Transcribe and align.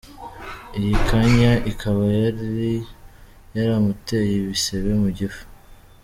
Iyi 0.79 0.95
kanya 1.07 1.51
ikaba 1.71 2.03
yari 2.19 2.69
yaramuteye 3.55 4.31
ibisebe 4.41 4.89
mu 5.01 5.09
gifu. 5.17 5.43